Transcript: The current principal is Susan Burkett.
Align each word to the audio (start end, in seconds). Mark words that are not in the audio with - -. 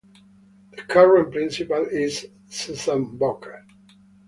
The 0.71 0.81
current 0.81 1.31
principal 1.31 1.85
is 1.85 2.25
Susan 2.49 3.19
Burkett. 3.19 3.61